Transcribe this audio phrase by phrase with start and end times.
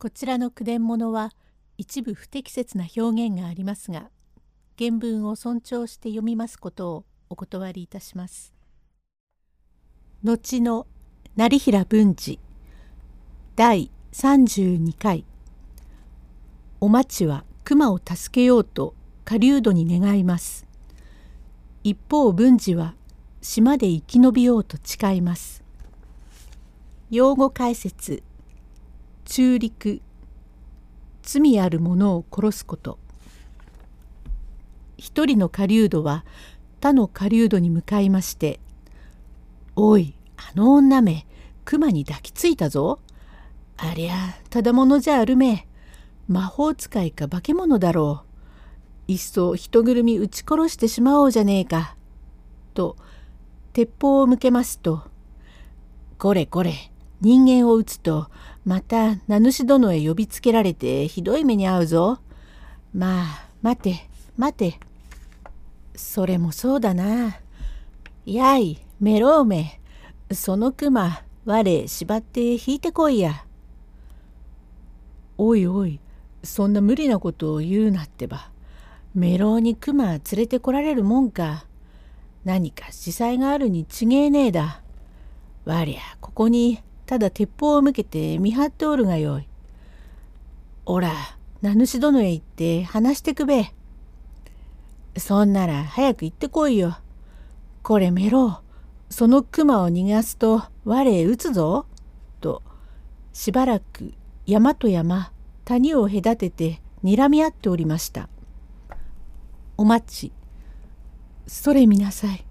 [0.00, 1.32] こちらの句伝物は
[1.76, 4.10] 一部不適切な表現がありますが
[4.78, 8.54] 原文を尊重して読みますことをお断りいたします。
[10.22, 10.86] 後の
[11.34, 12.38] 成平文治
[13.56, 15.24] 第32回
[16.80, 18.94] お町は熊を助けようと
[19.24, 20.64] 狩人に願います。
[21.82, 22.94] 一方文治は
[23.42, 25.64] 島で生き延びようと誓います。
[27.10, 28.22] 用語解説
[29.28, 30.00] 中陸
[31.22, 32.98] 罪ある者を殺すこと
[34.96, 36.24] 一人の狩人は
[36.80, 38.58] 他の狩人に向かいまして
[39.76, 41.26] 「おいあの女め
[41.66, 43.00] 熊に抱きついたぞ。
[43.76, 44.14] ありゃ
[44.48, 45.68] ただ者じゃあるめ
[46.26, 48.22] 魔法使いか化け物だろ
[49.08, 49.12] う。
[49.12, 51.96] いっそ人ぐるみ撃ち殺してしまおうじゃねえか」
[52.72, 52.96] と
[53.74, 55.02] 鉄砲を向けますと
[56.18, 58.30] 「これこれ人間を撃つと
[58.68, 62.18] また名主殿へ呼びつけられてひどい目に遭うぞ。
[62.92, 64.78] まあ待て待て。
[65.96, 67.38] それもそうだな。
[68.26, 69.80] やいメロウメ
[70.30, 73.46] その熊我縛って引いてこいや。
[75.38, 75.98] おいおい
[76.42, 78.50] そんな無理なことを言うなってば。
[79.14, 81.64] メロウに熊連れてこられるもんか。
[82.44, 84.82] 何か司祭があるに違えねえだ。
[85.64, 89.48] わりゃここにただ鉄砲を向けて見張っておるがよい。
[90.84, 91.10] おら、
[91.62, 93.72] 名主殿へ行って話してくべ。
[95.16, 96.98] そんなら早く行ってこいよ。
[97.82, 98.60] これメロ、
[99.08, 101.86] その熊を逃がすと我へ撃つぞ。
[102.42, 102.62] と、
[103.32, 104.12] しばらく
[104.44, 105.32] 山と山、
[105.64, 108.28] 谷を隔てて睨み合っておりました。
[109.78, 110.30] お待ち。
[111.46, 112.44] それ見なさい。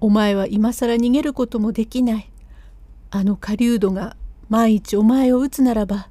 [0.00, 2.33] お前は今更逃げることもできない。
[3.16, 4.16] あの狩人が
[4.48, 6.08] 万一お前を撃つならば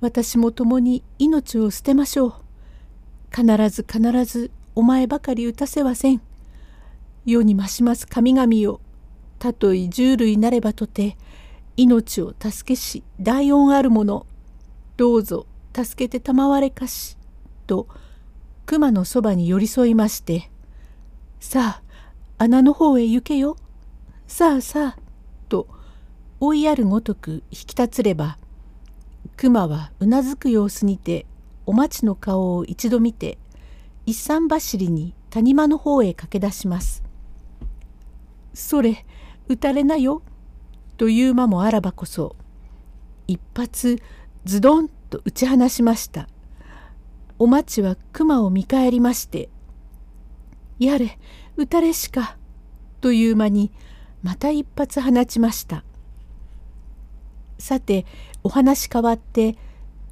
[0.00, 2.34] 私も共に命を捨てましょう。
[3.30, 6.22] 必ず必ずお前ばかり撃たせはせん。
[7.26, 8.80] 世に増します神々を
[9.38, 11.18] たとえ獣類なればとて
[11.76, 14.24] 命を助けし大恩ある者
[14.96, 15.44] どうぞ
[15.76, 17.18] 助けて賜れかし」
[17.68, 17.86] と
[18.64, 20.50] 熊のそばに寄り添いまして
[21.38, 21.82] 「さ
[22.38, 23.58] あ穴の方へ行けよ
[24.26, 24.99] さあさあ」
[26.42, 28.38] 追いやるごとく引き立つれば
[29.36, 31.26] 熊はうなずく様子にて
[31.66, 33.38] お町の顔を一度見て
[34.06, 37.04] 一三走りに谷間の方へ駆け出します。
[38.54, 39.04] それ
[39.48, 40.22] 打たれなよ
[40.96, 42.34] という間もあらばこそ
[43.28, 44.02] 一発
[44.44, 46.26] ズドンと打ち放しました。
[47.38, 49.50] お町は熊を見返りまして
[50.80, 51.18] 「やれ
[51.56, 52.38] 打たれしか」
[53.00, 53.70] という間に
[54.22, 55.84] また一発放ちました。
[57.60, 58.06] さて
[58.42, 59.56] お話変わって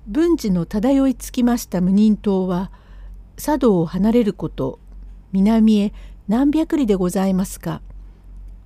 [0.06, 2.70] 文治の漂いつきました無人島は
[3.36, 4.78] 佐渡を離れること
[5.32, 5.92] 南へ
[6.28, 7.82] 何百里でございますか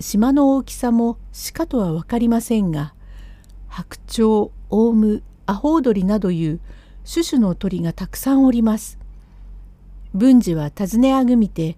[0.00, 2.94] 島の大きさもしかとは分かりませんが
[3.69, 6.60] 白鳥オウムアホウドリなどいう
[7.04, 8.99] 種々の鳥がたくさんおります。
[10.14, 11.76] 文治は尋ねあぐみて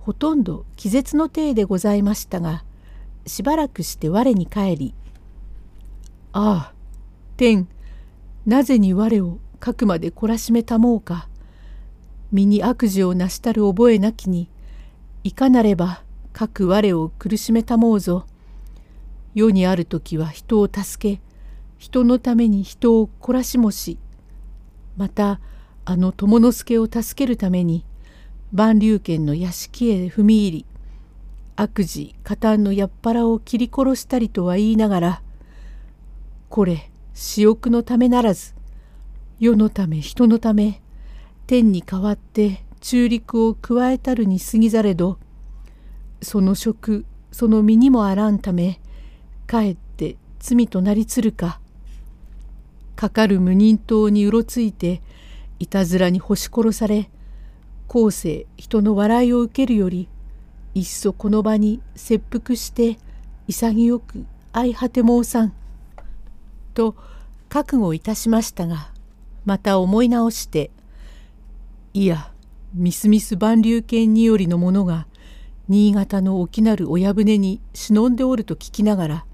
[0.00, 2.64] ほとんど気絶の体でございましたが
[3.26, 4.94] しばらくして我に返り
[6.38, 6.72] ああ
[7.38, 7.66] 天
[8.44, 11.30] なぜに我をかくまで懲らしめたもうか。
[12.30, 14.50] 身に悪事をなしたる覚えなきに
[15.24, 16.02] いかなれば
[16.34, 18.26] かく我を苦しめたもうぞ。
[19.34, 21.22] 世にある時は人を助け
[21.78, 23.98] 人のために人を懲らしもし
[24.98, 25.40] また
[25.86, 27.86] あの友之助を助けるために
[28.52, 30.66] 万竜軒の屋敷へ踏み入り
[31.54, 35.22] 悪事加担のやっぱらを切り殺したりとは言いながら
[36.56, 38.54] これ私欲のためならず
[39.38, 40.80] 世のため人のため
[41.46, 45.18] 天に代わって中陸を加えたるに過ぎざれど
[46.22, 48.80] その職その身にもあらんため
[49.46, 51.60] かえって罪となりつるか
[52.94, 55.02] かかる無人島にうろついて
[55.58, 57.10] いたずらに干し殺され
[57.86, 60.08] 後世人の笑いを受けるより
[60.72, 62.96] いっそこの場に切腹して
[63.46, 65.52] 潔く相果て申さん。
[66.76, 66.94] と
[67.48, 68.90] 覚悟いたしましたが
[69.46, 70.70] また思い直して
[71.94, 72.30] いや
[72.74, 75.06] みすみす万流剣によりの者が
[75.68, 79.26] 新潟の沖なる親船に忍んでおると聞きながら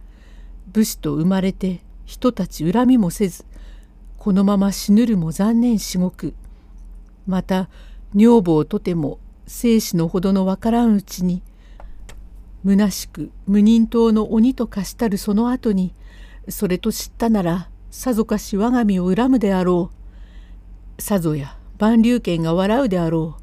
[0.73, 3.45] 武士と生まれて人たち恨みもせず
[4.19, 6.35] このまま死ぬるも残念至極。
[7.27, 7.69] また
[8.15, 11.43] 女房とても生死のほどのわからんうちに
[12.65, 15.95] 虚しく無人島の鬼と化したるその後に
[16.49, 19.91] それと知ったならさぞかし我が身を恨むであろ
[20.99, 21.03] う。
[21.03, 23.43] さぞや万竜剣が笑うであろう。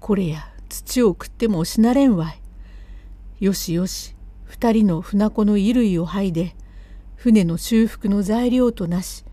[0.00, 2.40] これや土を食ってもしなれんわい。
[3.38, 4.14] よしよし
[4.44, 6.56] 二人の船子の衣類を剥いで
[7.16, 9.24] 船の修復の材料となし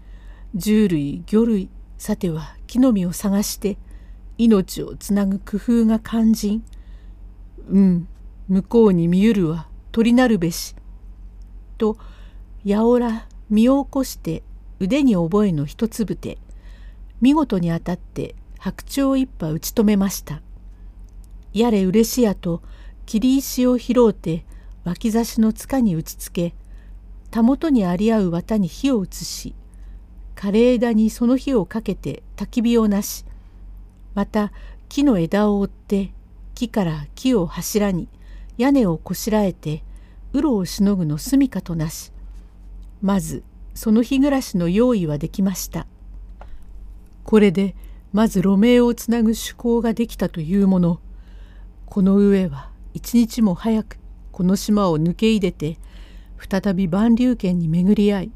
[0.58, 3.78] 獣類魚類さては木の実を探して
[4.38, 6.66] 命をつなぐ工夫が肝心
[7.70, 8.08] うん
[8.50, 10.76] 向こうに見ゆるは鳥なるべし」
[11.78, 11.98] と
[12.64, 14.44] やおら身を起こして
[14.80, 16.38] 腕に覚えの一粒手
[17.22, 20.42] 見事に当たって白鳥一羽打ち止めました。
[21.54, 22.62] やれ嬉しやと
[23.06, 24.46] 切り石を拾うて
[24.86, 26.56] 脇差しの塚に打ちつけ
[27.30, 29.56] たもとにあり合う綿に火を移し
[30.36, 33.26] 枯れ枝にその火をかけて焚き火をなし
[34.16, 34.52] また
[34.90, 36.14] 木の枝を折って
[36.56, 38.08] 木から木を柱に
[38.58, 39.84] 屋根をこしらえて
[40.32, 42.13] うろをしのぐの住みかとなし
[43.04, 43.44] まず
[43.76, 45.86] その日暮らしの用意はできました。
[47.26, 47.76] これで
[48.14, 51.00] まず路名をつなぐ趣向ができたというもの
[51.86, 53.98] この上は一日も早く
[54.32, 55.78] この島を抜け入れて
[56.38, 58.32] 再び万竜圏に巡り合い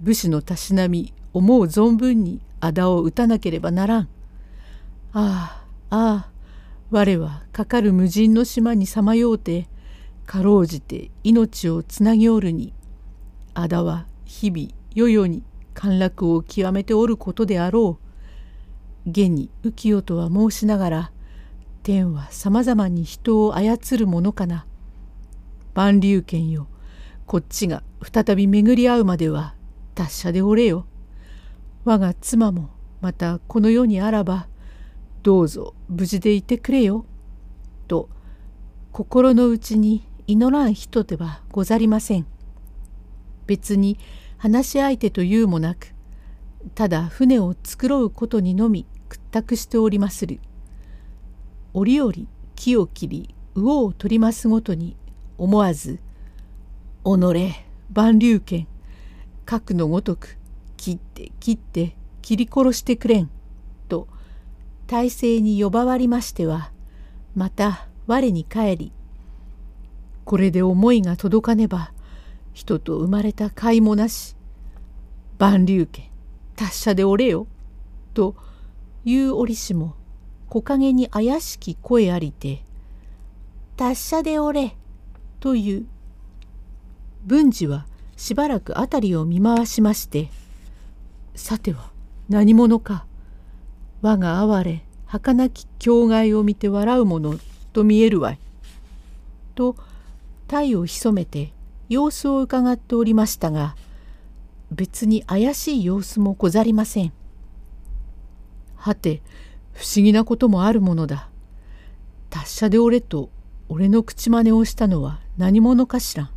[0.00, 4.08] 武士のたしなみ思う存分に仇を討たなければならん。
[5.12, 6.30] ああああ
[6.90, 9.68] 我はかかる無人の島にさまようて
[10.26, 12.72] かろうじて命をつなぎおるに
[13.54, 15.42] 仇は日々よよに
[15.74, 17.98] 陥落を極めておることであろ
[19.06, 19.10] う。
[19.10, 21.12] 現に浮世とは申しながら
[21.82, 24.66] 天はさまざまに人を操るものかな。
[25.74, 26.66] 万竜拳よ
[27.26, 29.54] こっちが再び巡り合うまでは
[29.94, 30.86] 達者でおれよ。
[31.84, 32.70] 我が妻も
[33.00, 34.48] またこの世にあらば
[35.22, 37.06] どうぞ無事でいてくれよ。
[37.88, 38.08] と
[38.92, 42.26] 心の内に祈らん人ではござりません。
[43.50, 43.98] 別に
[44.38, 45.92] 話し相手というもなく
[46.76, 50.38] ただ船を繕うことにのみ屈託しておりまする。
[51.74, 52.12] 折々
[52.54, 54.96] 木を切り魚を取りますごとに
[55.36, 55.98] 思わず
[57.02, 57.54] 「己
[57.92, 58.68] 万竜剣
[59.44, 60.38] 核のごとく
[60.76, 63.30] 切って切って切り殺してくれん」
[63.88, 64.06] と
[64.86, 66.70] 体制に呼ばわりましては
[67.34, 68.92] また我に帰り
[70.24, 71.92] これで思いが届かねば
[72.52, 74.36] 人と生まれた甲斐もなし
[75.38, 76.10] 万竜家
[76.56, 77.46] 達者でおれよ」
[78.12, 78.34] と
[79.04, 79.94] いう折しも
[80.48, 82.62] 木陰に怪しき声ありて
[83.76, 84.76] 「達者でおれ」
[85.40, 85.86] という
[87.24, 87.86] 文治は
[88.16, 90.30] しばらく辺りを見回しまして
[91.34, 91.90] 「さては
[92.28, 93.06] 何者か
[94.02, 97.38] 我が哀れ儚き境外を見て笑うもの
[97.72, 98.38] と見えるわい」
[99.54, 99.76] と
[100.48, 101.52] 体を潜めて
[101.90, 103.74] 様子をうかがっておりましたが
[104.70, 107.12] 別に怪しい様子もござりません。
[108.76, 109.20] はて
[109.72, 111.28] 不思議なこともあるものだ。
[112.30, 113.28] 達者で俺と
[113.68, 116.30] 俺の口真似をしたのは何者かしら。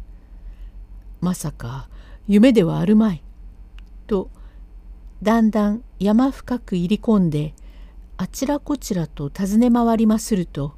[1.22, 1.88] まさか
[2.28, 3.24] 夢ではあるまい。
[4.08, 4.32] と
[5.22, 7.54] だんだん山深く入り込んで
[8.18, 10.74] あちらこちらと尋ね回りますると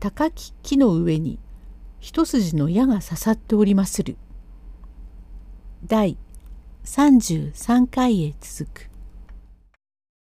[0.00, 1.38] 高き木の上に
[2.06, 4.16] 一筋の矢が刺さっておりまする。
[5.84, 6.16] 第
[6.84, 8.90] 33回へ続く。